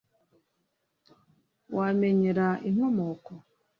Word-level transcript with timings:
wamenyera 1.77 2.47
inkomoko? 2.69 3.33